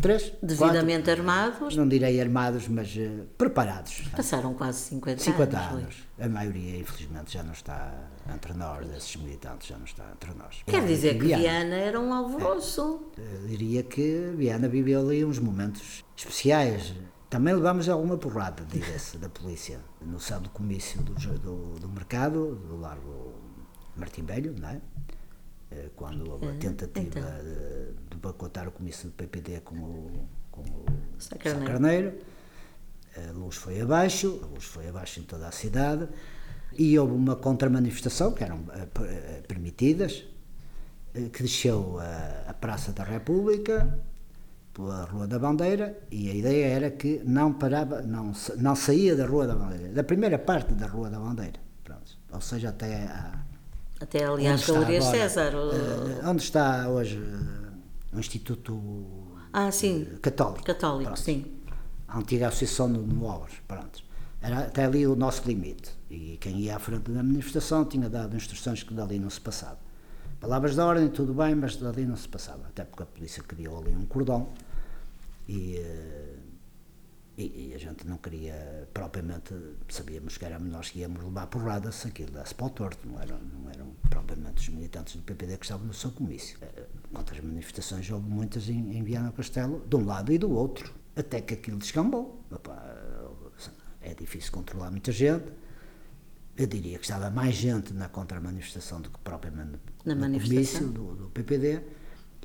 [0.00, 4.02] Três, Devidamente quatro, armados, não direi armados, mas eh, preparados.
[4.14, 5.72] passaram quase 50, 50 anos.
[5.82, 5.96] Anos.
[6.20, 7.92] A maioria, infelizmente, já não está
[8.34, 10.62] entre nós, desses militantes já não está entre nós.
[10.66, 11.42] Quer Eh, dizer que Viana.
[11.42, 13.00] Viana era um alvoroço.
[13.16, 16.92] Eu diria que Viana viveu ali uns momentos especiais.
[17.30, 19.80] Também levámos alguma porrada, diga-se, da polícia.
[20.02, 23.32] No sábado comício do, do, do mercado, do Largo
[23.96, 24.80] Martim Velho, não é?
[25.74, 28.10] Eh, Quando houve a tentativa então.
[28.10, 30.84] de, boicotar o comício do PPD com o, com o
[31.18, 31.60] Sá Carneiro.
[31.60, 32.18] Sá Carneiro,
[33.16, 36.08] a luz foi abaixo, a luz foi abaixo em toda a cidade,
[36.72, 40.24] e houve uma contramanifestação, que eram eh, eh, permitidas,
[41.32, 43.98] que desceu a, a Praça da República,
[44.72, 49.26] pela Rua da Bandeira, e a ideia era que não parava, não, não saía da
[49.26, 53.44] Rua da Bandeira, da primeira parte da Rua da Bandeira, pronto, ou seja, até a,
[54.04, 55.54] Até ali às onde agora, César.
[55.54, 58.72] o- eh, onde está hoje eh, o Instituto
[59.52, 60.06] Ah, sim.
[60.12, 60.62] eh, Católico.
[60.64, 61.20] Católico, Pronto.
[61.20, 61.46] sim.
[62.06, 64.02] A antiga Associação de Móveis, pronto.
[64.42, 65.90] Era até ali o nosso limite.
[66.10, 69.78] E quem ia à frente da manifestação tinha dado instruções que dali não se passava.
[70.38, 72.66] Palavras de ordem, tudo bem, mas dali não se passava.
[72.68, 74.48] Até porque a polícia criou ali um cordão
[75.48, 76.33] e, eh,
[77.36, 79.54] e, e a gente não queria propriamente,
[79.88, 83.20] sabíamos que éramos nós que íamos levar porrada se aquilo desse para o torto, não
[83.20, 86.58] eram, não eram propriamente os militantes do PPD que estavam no seu comício.
[86.62, 90.38] Eh, Quanto às manifestações, houve muitas em, em Viana do Castelo, de um lado e
[90.38, 92.44] do outro, até que aquilo descambou.
[92.52, 92.82] Epá,
[94.00, 95.44] é difícil controlar muita gente.
[96.56, 101.14] Eu diria que estava mais gente na contra-manifestação do que propriamente Na no comício do,
[101.14, 101.80] do PPD,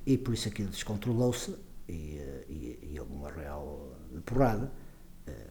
[0.05, 1.55] e por isso aquilo descontrolou-se
[1.89, 4.71] e, eh, e, e houve uma real porrada,
[5.27, 5.47] eh,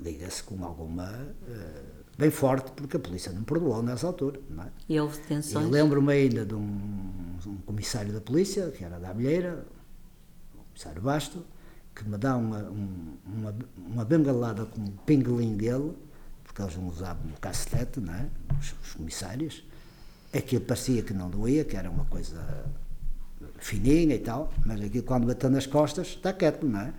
[0.00, 1.06] diga-se com alguma.
[1.48, 1.82] eh,
[2.18, 4.72] bem forte, porque a polícia não perdoou nessa altura, não é?
[4.88, 5.70] E houve Eu detenções.
[5.70, 9.64] lembro-me ainda de um, um comissário da polícia, que era da Abelheira,
[10.54, 11.44] o comissário Basto,
[11.94, 15.92] que me dá uma, um- uma, uma bengalada com o pingolim dele,
[16.42, 18.28] porque eles não usavam o cacetete, não é?
[18.58, 19.64] os, os comissários.
[20.34, 22.66] Aquilo parecia que não doía, que era uma coisa
[23.58, 26.92] fininha e tal, mas aquilo quando bateu nas costas, está quieto, não é?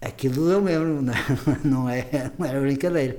[0.00, 1.16] Aquilo deu mesmo, não é?
[1.64, 3.18] Não, é, não era brincadeira.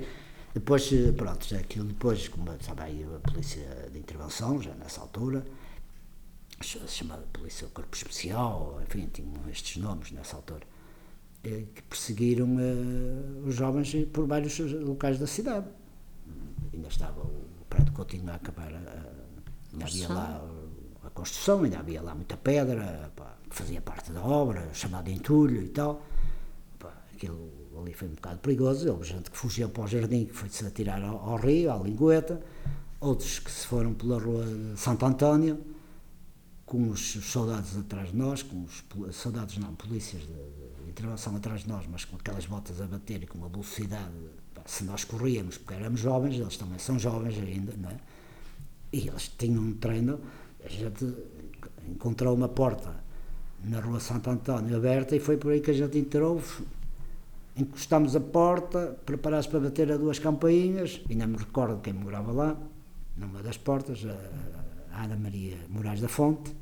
[0.54, 5.00] Depois, eh, pronto, já aquilo depois, como estava aí a polícia de intervenção, já nessa
[5.00, 5.44] altura,
[6.62, 10.66] ch- chamada Polícia do Corpo Especial, enfim, tinham estes nomes nessa altura.
[11.44, 15.66] eh, que perseguiram uh, os jovens por vários locais da cidade.
[16.74, 18.78] Ainda estava o prédio Coutinho a acabar, a,
[19.72, 20.57] ainda havia lá a
[21.18, 25.68] construção, ainda havia lá muita pedra, pá, que fazia parte da obra, chamado entulho e
[25.68, 26.02] tal.
[26.78, 27.50] Pá, aquilo
[27.80, 31.02] ali foi um bocado perigoso, houve gente que fugia para o jardim, que foi-se atirar
[31.02, 32.40] ao, ao rio, à lingueta,
[33.00, 35.58] outros que se foram pela rua de Santo António,
[36.64, 41.62] com os soldados atrás de nós, com os soldados não, polícias de, de intervenção atrás
[41.62, 44.12] de nós, mas com aquelas botas a bater e com uma velocidade,
[44.66, 47.96] se nós corríamos, porque éramos jovens, eles também são jovens ainda, não é?
[48.92, 50.20] E eles tinham um treino,
[50.64, 51.14] a gente
[51.88, 52.94] encontrou uma porta
[53.64, 56.40] na rua Santo António aberta e foi por aí que a gente entrou,
[57.56, 62.56] encostámos a porta, preparados para bater a duas campainhas, ainda me recordo quem morava lá,
[63.16, 64.06] numa das portas,
[64.92, 66.54] a Ana Maria Moraes da Fonte,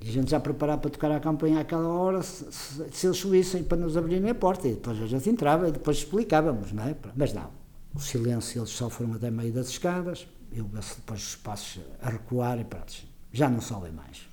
[0.00, 3.16] e a gente já preparava para tocar a campanha àquela hora, se, se, se eles
[3.16, 6.84] subissem para nos abrirem a porta, e depois a gente entrava e depois explicávamos, não
[6.84, 6.94] é?
[7.16, 7.50] Mas não,
[7.94, 12.58] o silêncio, eles só foram até meio das escadas, eu depois os passos a recuar
[12.58, 12.92] e pronto,
[13.32, 14.28] já não sobem mais,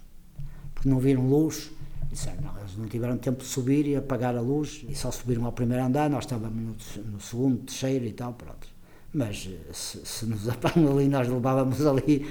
[0.74, 1.72] porque não viram luz,
[2.10, 5.46] disseram, não, eles não tiveram tempo de subir e apagar a luz, e só subiram
[5.46, 8.68] ao primeiro andar, nós estávamos no, no segundo, terceiro e tal, pronto.
[9.14, 12.28] Mas eh, se, se nos apagam ali, nós levávamos ali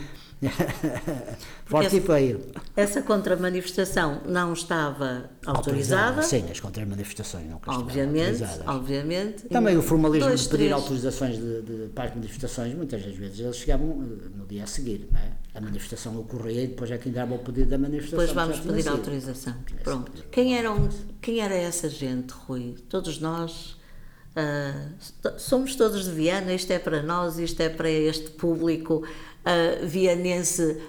[1.64, 2.40] Forte e feio.
[2.76, 6.20] Essa contra-manifestação não estava autorizada.
[6.20, 6.22] autorizada.
[6.22, 9.44] Sim, as contra-manifestações não obviamente, obviamente.
[9.48, 10.72] Também o formalismo dois, de pedir três.
[10.72, 14.66] autorizações de, de, para as manifestações, muitas das vezes eles chegavam eh, no dia a
[14.66, 15.32] seguir, não é?
[15.54, 18.26] A manifestação ocorria e depois é que entrava o pedido da manifestação.
[18.26, 19.54] Depois vamos pedir autorização.
[19.82, 20.24] Pronto.
[20.30, 20.88] Quem, eram,
[21.20, 22.74] quem era essa gente, Rui?
[22.88, 23.76] Todos nós
[24.34, 29.06] Uh, somos todos de Viana, isto é para nós, isto é para este público
[29.44, 30.80] uh, vianense, uh,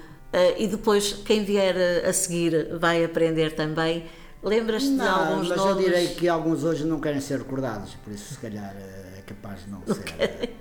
[0.57, 4.05] e depois quem vier a, a seguir vai aprender também.
[4.43, 5.85] Lembras-te de alguns mas nomes?
[5.85, 8.75] eu direi que alguns hoje não querem ser recordados, por isso se calhar
[9.17, 10.55] é capaz de não ser.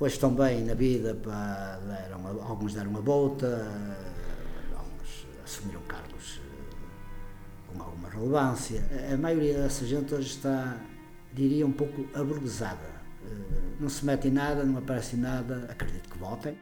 [0.00, 3.66] Hoje estão bem na vida, pá, deram, alguns deram uma volta,
[4.76, 6.40] alguns assumiram cargos
[7.66, 8.82] com alguma relevância.
[9.12, 10.76] A maioria dessa gente hoje está
[11.32, 12.98] diria, um pouco aburguesada.
[13.24, 16.58] Eh, não se mete em nada, não aparece em nada, acredito que votem.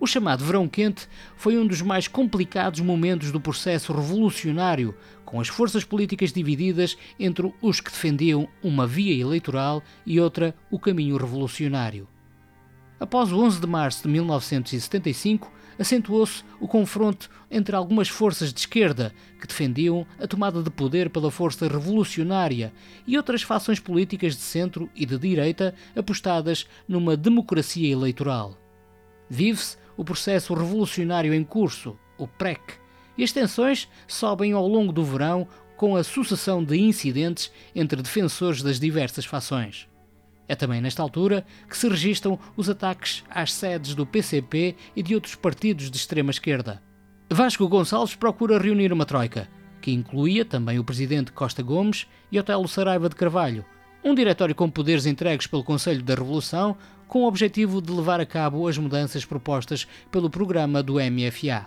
[0.00, 5.48] O chamado Verão Quente foi um dos mais complicados momentos do processo revolucionário, com as
[5.48, 12.06] forças políticas divididas entre os que defendiam uma via eleitoral e outra o caminho revolucionário.
[13.00, 19.12] Após o 11 de março de 1975, acentuou-se o confronto entre algumas forças de esquerda
[19.40, 22.72] que defendiam a tomada de poder pela força revolucionária
[23.04, 28.67] e outras fações políticas de centro e de direita apostadas numa democracia eleitoral.
[29.28, 32.60] Vive-se o processo revolucionário em curso, o PREC,
[33.16, 38.62] e as tensões sobem ao longo do verão com a sucessão de incidentes entre defensores
[38.62, 39.88] das diversas fações.
[40.48, 45.14] É também nesta altura que se registram os ataques às sedes do PCP e de
[45.14, 46.82] outros partidos de extrema esquerda.
[47.30, 49.48] Vasco Gonçalves procura reunir uma troika,
[49.82, 53.64] que incluía também o presidente Costa Gomes e Otelo Saraiva de Carvalho,
[54.02, 56.76] um diretório com poderes entregues pelo Conselho da Revolução
[57.08, 61.66] com o objetivo de levar a cabo as mudanças propostas pelo programa do MFA.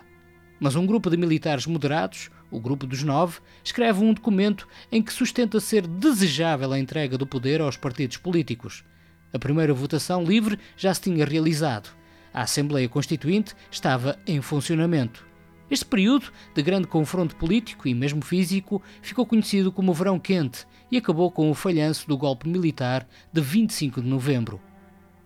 [0.58, 5.12] Mas um grupo de militares moderados, o Grupo dos Nove, escreve um documento em que
[5.12, 8.84] sustenta ser desejável a entrega do poder aos partidos políticos.
[9.32, 11.90] A primeira votação livre já se tinha realizado.
[12.32, 15.26] A Assembleia Constituinte estava em funcionamento.
[15.68, 20.98] Este período de grande confronto político e mesmo físico ficou conhecido como Verão Quente e
[20.98, 24.60] acabou com o falhanço do golpe militar de 25 de novembro.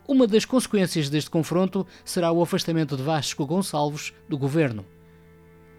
[0.08, 4.86] Uma das consequências deste confronto será o afastamento de Vasco Gonçalves do governo.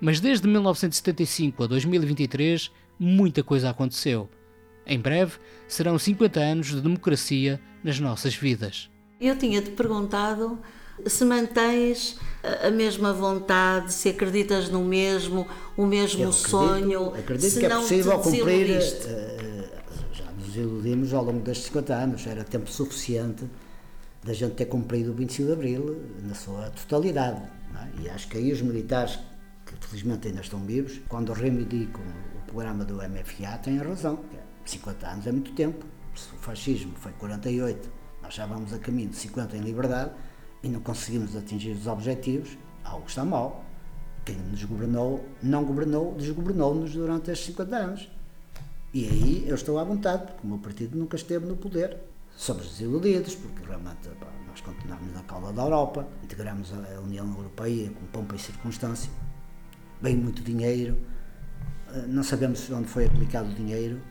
[0.01, 4.29] Mas desde 1975 a 2023, muita coisa aconteceu.
[4.85, 8.89] Em breve, serão 50 anos de democracia nas nossas vidas.
[9.19, 10.59] Eu tinha-te perguntado
[11.05, 12.17] se mantens
[12.63, 17.13] a mesma vontade, se acreditas no mesmo, o mesmo Eu sonho.
[17.15, 18.77] Acredito se que é possível cumprir.
[18.77, 19.69] Uh,
[20.11, 23.45] já nos iludimos ao longo destes 50 anos, era tempo suficiente
[24.23, 27.41] da gente ter cumprido o 25 de Abril na sua totalidade.
[27.75, 28.01] É?
[28.01, 29.19] E acho que aí os militares
[29.65, 34.19] que felizmente ainda estão vivos, quando reivindicam o programa do MFA, têm razão.
[34.65, 35.85] 50 anos é muito tempo.
[36.15, 37.89] Se o fascismo foi 48,
[38.21, 40.11] nós já vamos a caminho de 50 em liberdade
[40.63, 43.63] e não conseguimos atingir os objetivos, algo está mal.
[44.25, 48.09] Quem nos governou, não governou, desgovernou-nos durante estes 50 anos.
[48.93, 51.97] E aí eu estou à vontade, porque o meu partido nunca esteve no poder.
[52.37, 57.89] Somos desiludidos, porque realmente pá, nós continuamos na cauda da Europa, integramos a União Europeia
[57.89, 59.11] com pompa e circunstância
[60.01, 60.97] vem muito dinheiro,
[61.93, 64.01] eh, não sabemos onde foi aplicado o dinheiro,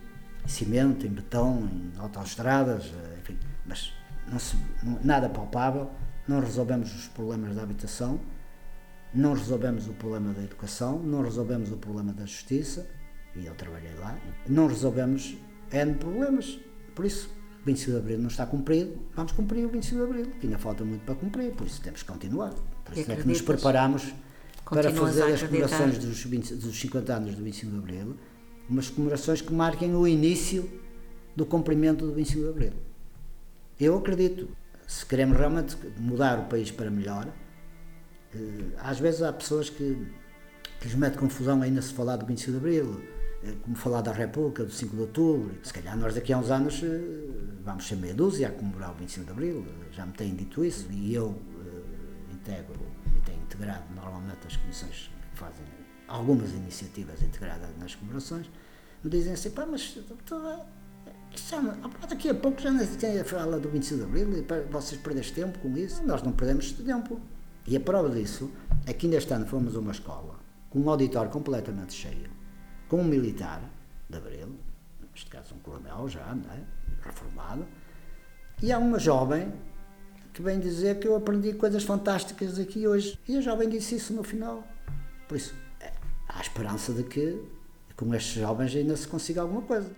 [0.44, 3.92] em cimento, em betão, em autoestradas, eh, enfim, mas
[4.38, 4.56] se,
[5.02, 5.90] nada palpável,
[6.26, 8.20] não resolvemos os problemas da habitação,
[9.14, 12.86] não resolvemos o problema da educação, não resolvemos o problema da justiça,
[13.34, 15.36] e eu trabalhei lá, não resolvemos
[15.70, 16.58] N problemas.
[16.94, 17.30] Por isso,
[17.66, 20.85] 25 de Abril não está cumprido, vamos cumprir o 25 de Abril, que ainda falta
[20.85, 22.55] muito para cumprir, por isso temos que continuar.
[22.85, 24.14] Por isso é que nos preparamos
[24.64, 28.16] para fazer as comemorações dos, 20, dos 50 anos do 25 de Abril,
[28.70, 30.70] umas comemorações que marquem o início
[31.35, 32.72] do cumprimento do 25 de Abril.
[33.81, 34.48] Eu acredito,
[34.87, 37.29] se queremos realmente mudar o país para melhor,
[38.33, 38.38] eh,
[38.79, 40.07] às vezes há pessoas que,
[40.81, 43.02] que lhes mete confusão ainda se falar do 25 de Abril,
[43.62, 45.54] como falar da República, do 5 de Outubro.
[45.62, 47.00] Se calhar nós daqui a uns anos eh,
[47.64, 50.87] vamos ser meia dúzia a comemorar o 25 de Abril, já me têm dito isso,
[50.90, 52.80] e eu uh, integro
[53.16, 55.64] e tenho integrado normalmente as comissões que fazem
[56.09, 58.50] algumas iniciativas integradas nas comemorações,
[59.02, 59.98] me dizem assim, pá, mas
[61.37, 61.61] já,
[62.09, 65.76] daqui a pouco já nem fala do 25 de Abril e vocês perdem tempo com
[65.76, 66.02] isso.
[66.04, 67.20] Nós não perdemos tempo.
[67.66, 68.50] E a prova disso
[68.87, 70.38] é que ainda este ano fomos a uma escola
[70.70, 72.30] com um auditório completamente cheio,
[72.88, 73.62] com um militar
[74.09, 74.57] de Abril,
[75.12, 76.61] neste caso um coronel já, é?
[77.03, 77.66] reformado,
[78.62, 79.53] e há uma jovem
[80.33, 83.18] que vem dizer que eu aprendi coisas fantásticas aqui hoje.
[83.27, 84.66] E a jovem disse isso no final.
[85.29, 85.92] Por isso, é,
[86.29, 87.40] há esperança de que
[87.96, 89.90] com estes jovens ainda se consiga alguma coisa.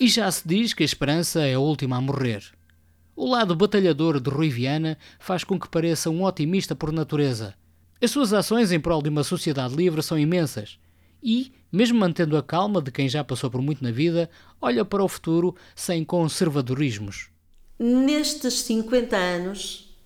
[0.00, 2.42] E já se diz que a esperança é a última a morrer.
[3.14, 7.54] O lado batalhador de Rui Viana faz com que pareça um otimista por natureza.
[8.02, 10.78] As suas ações em prol de uma sociedade livre são imensas
[11.22, 14.28] e, mesmo mantendo a calma de quem já passou por muito na vida,
[14.60, 17.30] olha para o futuro sem conservadorismos.
[17.78, 19.96] Nestes 50 anos,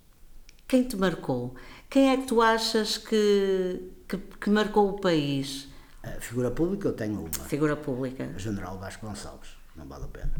[0.67, 1.55] quem te marcou?
[1.89, 5.67] Quem é que tu achas que, que, que marcou o país?
[6.03, 7.29] A figura pública eu tenho uma.
[7.29, 8.29] Figura pública.
[8.35, 10.33] O General Vasco Gonçalves não vale a pena.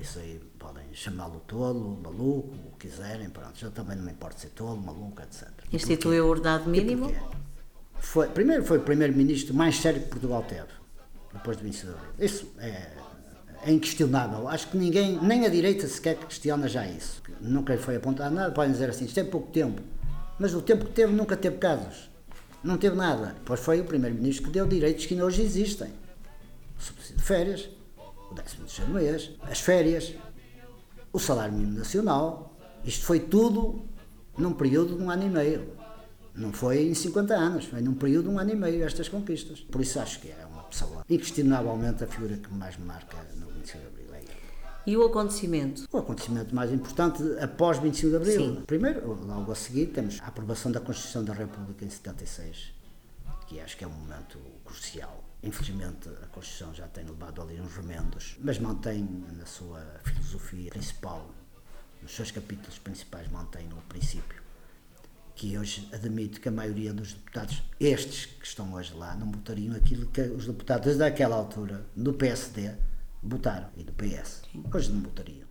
[0.00, 3.64] Isso aí podem chamá-lo tolo, maluco, o que quiserem, pronto.
[3.64, 5.48] Eu também não me importa ser tolo, maluco, etc.
[5.72, 7.12] Instituiu o ordenado mínimo?
[8.00, 10.68] Foi, primeiro foi o primeiro-ministro mais sério que Portugal teve,
[11.32, 12.10] depois do 25 de Abril.
[12.18, 12.90] Isso é,
[13.64, 14.48] é inquestionável.
[14.48, 17.22] Acho que ninguém, nem a direita sequer questiona já isso.
[17.40, 19.82] Nunca lhe foi apontado nada, podem dizer assim, isto tem pouco tempo.
[20.38, 22.08] Mas o tempo que teve nunca teve casos.
[22.62, 23.34] Não teve nada.
[23.34, 25.88] Depois foi o primeiro-ministro que deu direitos que ainda hoje existem.
[26.78, 27.68] O subsídio de férias,
[28.30, 30.14] o décimo terceiro mês, as férias,
[31.12, 32.56] o salário mínimo nacional.
[32.84, 33.84] Isto foi tudo
[34.36, 35.77] num período de um ano e meio.
[36.38, 39.60] Não foi em 50 anos, foi num período de um ano e meio estas conquistas.
[39.60, 43.48] Por isso acho que é uma pessoa, inquestionavelmente, a figura que mais me marca no
[43.48, 44.14] 25 de Abril.
[44.14, 44.22] É
[44.86, 45.86] e o acontecimento?
[45.92, 48.40] O acontecimento mais importante após 25 de Abril.
[48.40, 48.62] Sim.
[48.66, 52.72] Primeiro, logo a seguir, temos a aprovação da Constituição da República em 76,
[53.48, 57.72] que acho que é um momento crucial Infelizmente a Constituição já tem levado ali uns
[57.72, 61.30] remendos, mas mantém na sua filosofia principal,
[62.02, 64.47] nos seus capítulos principais, mantém o princípio
[65.38, 69.74] que hoje admite que a maioria dos deputados, estes que estão hoje lá, não votariam
[69.76, 72.72] aquilo que os deputados daquela altura, do PSD,
[73.22, 74.42] votaram e do PS.
[74.74, 75.46] Hoje não votariam.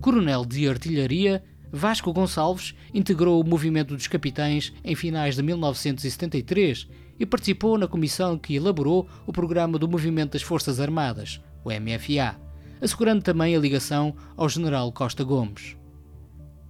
[0.00, 7.26] Coronel de Artilharia Vasco Gonçalves integrou o movimento dos capitães em finais de 1973 e
[7.26, 12.51] participou na comissão que elaborou o programa do Movimento das Forças Armadas, o MFA,
[12.82, 15.76] assegurando também a ligação ao general Costa Gomes.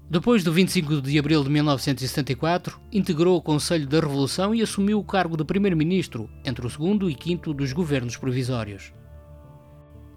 [0.09, 5.05] Depois do 25 de abril de 1974, integrou o Conselho da Revolução e assumiu o
[5.05, 8.93] cargo de primeiro-ministro entre o segundo e quinto dos governos provisórios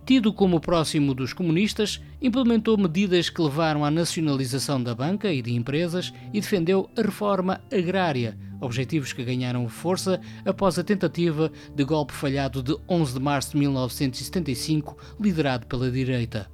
[0.05, 5.53] tido como próximo dos comunistas, implementou medidas que levaram à nacionalização da banca e de
[5.53, 12.13] empresas e defendeu a reforma agrária, objetivos que ganharam força após a tentativa de golpe
[12.13, 16.51] falhado de 11 de março de 1975, liderado pela direita.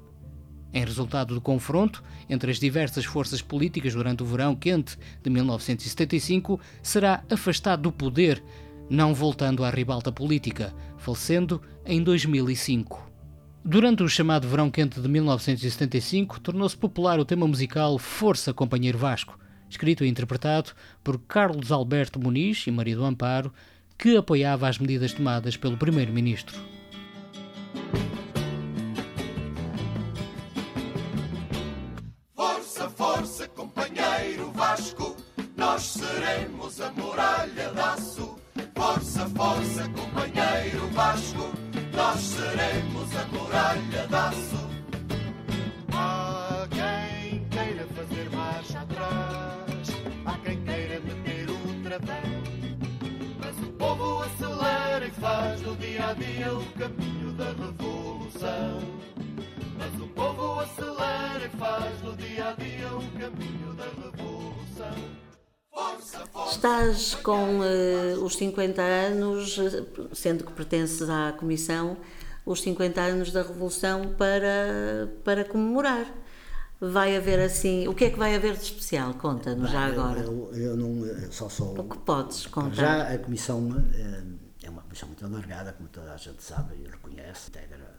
[0.74, 6.58] Em resultado do confronto entre as diversas forças políticas durante o verão quente de 1975,
[6.82, 8.42] será afastado do poder,
[8.90, 13.11] não voltando à ribalta política, falecendo em 2005.
[13.64, 19.38] Durante o chamado Verão Quente de 1975, tornou-se popular o tema musical Força, Companheiro Vasco,
[19.70, 20.72] escrito e interpretado
[21.04, 23.54] por Carlos Alberto Muniz e Marido Amparo,
[24.00, 26.60] que apoiava as medidas tomadas pelo Primeiro-Ministro.
[32.36, 35.16] Força, força, companheiro Vasco,
[35.56, 38.36] nós seremos a muralha de aço.
[38.76, 41.71] Força, força, companheiro Vasco
[42.02, 44.62] nós seremos a muralha da aço.
[45.94, 49.88] Há quem queira fazer marcha atrás,
[50.26, 52.42] há quem queira meter o travão.
[53.40, 58.80] Mas o povo acelera e faz no dia a dia o caminho da revolução.
[59.78, 64.21] Mas o povo acelera e faz no dia a dia o caminho da revolução.
[66.52, 69.58] Estás com uh, os 50 anos,
[70.14, 71.98] sendo que pertences à Comissão,
[72.46, 76.06] os 50 anos da Revolução para, para comemorar.
[76.80, 77.88] Vai haver assim.
[77.88, 79.14] O que é que vai haver de especial?
[79.14, 80.22] Conta-nos já agora.
[80.22, 81.80] Eu, eu não eu só sou.
[81.80, 82.74] O que podes contar?
[82.74, 84.24] Já a comissão eh,
[84.64, 87.96] é uma comissão muito alargada, como toda a gente sabe e reconhece, integra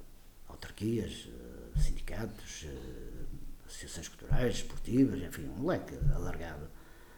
[0.48, 2.66] autarquias, eh, sindicatos,
[3.68, 6.68] associações culturais, esportivas, enfim, um leque alargado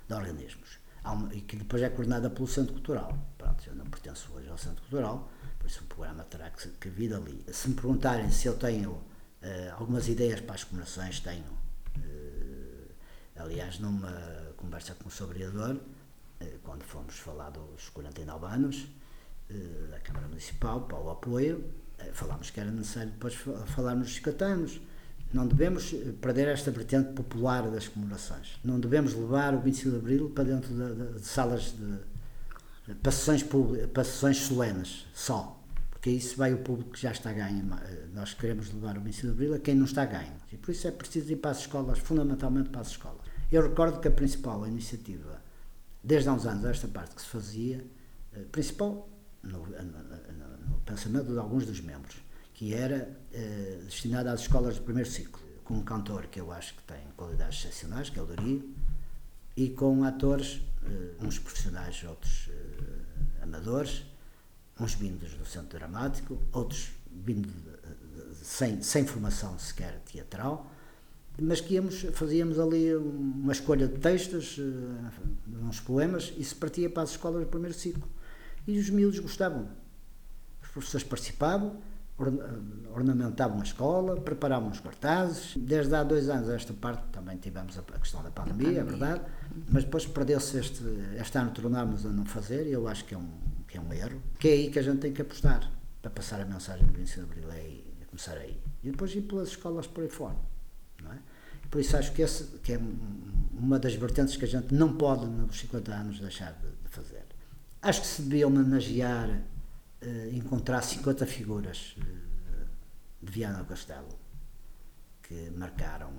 [0.09, 0.78] de organismos.
[1.05, 3.18] Uma, e que depois é coordenada pelo Centro Cultural.
[3.36, 6.88] Pronto, eu não pertenço hoje ao Centro Cultural, por isso o programa terá que, que
[6.88, 7.44] vir ali.
[7.52, 9.02] Se me perguntarem se eu tenho
[9.44, 11.44] Uh, algumas ideias para as comemorações tenho.
[11.98, 12.90] Uh,
[13.36, 14.11] aliás, numa
[14.57, 18.86] conversa com o seu vereador, uh, quando fomos falar dos 49 anos
[19.90, 21.70] da Câmara Municipal para o apoio,
[22.14, 24.80] falámos que era necessário depois falarmos dos 50 anos.
[25.35, 28.57] Não devemos perder esta vertente popular das comemorações.
[28.62, 34.05] Não devemos levar o 25 de Abril para dentro de, de, de salas de, para
[34.05, 35.61] sessões solenes, só
[35.91, 37.66] porque isso vai o público que já está ganho.
[37.82, 40.35] Eh, nós queremos levar o 25 de Abril a quem não está ganho.
[40.53, 43.22] E por isso é preciso ir para as escolas, fundamentalmente para as escolas.
[43.51, 45.43] Eu recordo que a principal iniciativa,
[46.03, 47.85] desde há uns anos, esta parte que se fazia,
[48.35, 49.09] eh, principal
[49.43, 52.16] no, no, no pensamento de alguns dos membros,
[52.55, 56.74] que era eh, destinada às escolas do primeiro ciclo, com um cantor que eu acho
[56.74, 58.72] que tem qualidades excepcionais, que é o Dario,
[59.57, 64.05] e com atores, eh, uns profissionais, outros eh, amadores,
[64.78, 67.48] uns vindos do centro dramático, outros vindo
[68.40, 70.70] sem, sem formação sequer teatral,
[71.40, 74.61] mas que íamos, fazíamos ali uma escolha de textos,
[75.62, 78.09] uns poemas, e se partia para as escolas do primeiro ciclo.
[78.66, 79.68] E os miúdos gostavam.
[80.62, 81.80] Os professores participavam,
[82.94, 85.56] ornamentavam a escola, preparavam os cartazes.
[85.56, 89.22] Desde há dois anos esta parte também tivemos a questão da pandemia, é verdade,
[89.68, 90.84] mas depois perdeu-se este,
[91.18, 93.92] este ano tornámos a não fazer e eu acho que é um que é um
[93.92, 95.68] erro, que é aí que a gente tem que apostar
[96.00, 98.56] para passar a mensagem do 25 de Abril, é aí, é começar aí.
[98.84, 100.36] E depois ir pelas escolas por aí fora.
[101.02, 101.18] Não é?
[101.68, 102.80] Por isso acho que esse que é
[103.52, 107.24] uma das vertentes que a gente não pode, nos 50 anos, deixar de, de fazer.
[107.82, 109.42] Acho que se devia homenagear,
[110.32, 112.66] encontrar 50 figuras eh,
[113.22, 114.09] de Viana do Castelo
[115.22, 116.12] que marcaram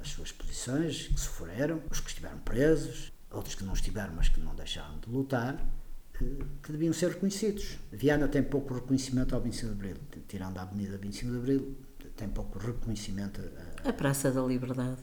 [0.00, 4.40] as suas posições, que sofreram, os que estiveram presos, outros que não estiveram, mas que
[4.40, 5.58] não deixaram de lutar
[6.62, 7.78] que deviam ser reconhecidos.
[7.92, 11.76] Viana tem pouco reconhecimento ao 25 de Abril, tirando a Avenida 25 de Abril,
[12.16, 13.40] tem pouco reconhecimento.
[13.84, 14.96] A, a Praça da Liberdade.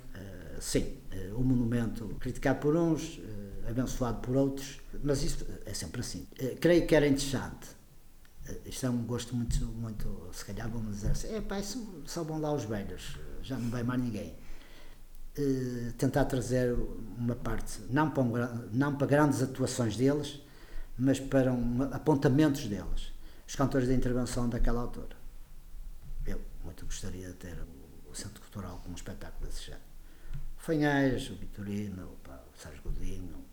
[0.60, 0.98] Sim,
[1.36, 3.20] o monumento criticado por uns,
[3.68, 6.28] abençoado por outros, mas isto é sempre assim.
[6.60, 7.68] creio que era interessante.
[8.66, 11.62] isto é um gosto muito, muito, se calhar vamos dizer assim, é pá,
[12.06, 14.34] só vão lá os velhos, já não vai mais ninguém.
[15.98, 16.74] tentar trazer
[17.18, 20.42] uma parte, não para, um, não para grandes atuações deles,
[20.98, 23.12] mas para um, apontamentos deles,
[23.48, 25.16] os cantores de intervenção daquela autora.
[26.26, 27.58] Eu muito gostaria de ter
[28.10, 29.84] o Centro Cultural com um espetáculo desse género.
[30.58, 33.36] O Fanhais, o Vitorino, o Sérgio Godinho,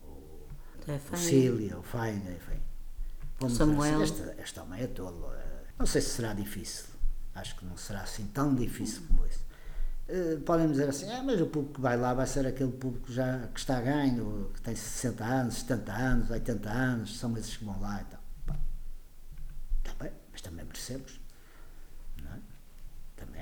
[0.87, 2.59] é o Cília, o Faina, enfim.
[3.39, 4.01] Vamos Samuel.
[4.01, 5.25] Esta, esta homem é todo.
[5.33, 6.85] Eh, não sei se será difícil.
[7.33, 9.45] Acho que não será assim tão difícil como isso.
[10.07, 13.11] Eh, podem dizer assim, ah, mas o público que vai lá vai ser aquele público
[13.11, 17.63] já que está ganho, que tem 60 anos, 70 anos, 80 anos, são esses que
[17.63, 18.21] vão lá e tal.
[19.77, 21.20] Está bem, mas também merecemos.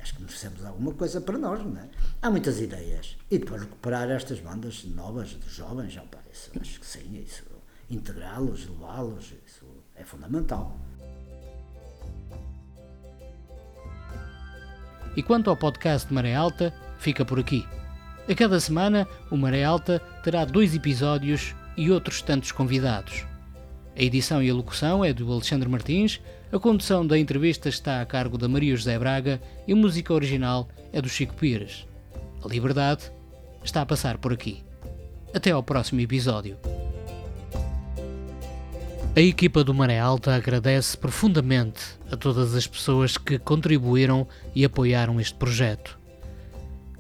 [0.02, 1.90] Acho que merecemos alguma coisa para nós, não é?
[2.22, 3.18] Há muitas ideias.
[3.30, 7.44] E depois recuperar estas bandas novas, dos jovens, já, isso, acho que sim, isso,
[7.90, 10.78] integrá-los, levá-los, isso é fundamental.
[15.16, 17.68] E quanto ao podcast Maré Alta, fica por aqui.
[18.30, 23.26] A cada semana, o Maré Alta terá dois episódios e outros tantos convidados.
[23.96, 26.22] A edição e a locução é do Alexandre Martins,
[26.52, 30.68] a condução da entrevista está a cargo da Maria José Braga e a música original
[30.92, 31.86] é do Chico Pires.
[32.44, 33.12] A liberdade
[33.64, 34.64] está a passar por aqui.
[35.32, 36.58] Até ao próximo episódio.
[39.16, 41.82] A equipa do Maré Alta agradece profundamente
[42.12, 46.00] a todas as pessoas que contribuíram e apoiaram este projeto.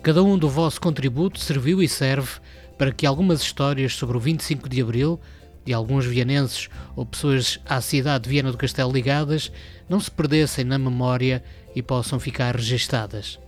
[0.03, 2.39] Cada um do vosso contributo serviu e serve
[2.77, 5.19] para que algumas histórias sobre o 25 de Abril,
[5.65, 9.51] de alguns vianenses ou pessoas à cidade de Viana do Castelo ligadas,
[9.87, 11.43] não se perdessem na memória
[11.75, 13.39] e possam ficar registadas.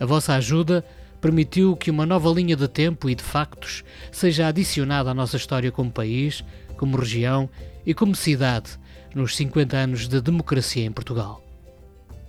[0.00, 0.84] A vossa ajuda
[1.20, 5.72] permitiu que uma nova linha de tempo e de factos seja adicionada à nossa história
[5.72, 6.44] como país,
[6.76, 7.48] como região
[7.86, 8.78] e como cidade,
[9.14, 11.42] nos 50 anos de democracia em Portugal.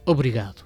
[0.05, 0.64] Obrigado.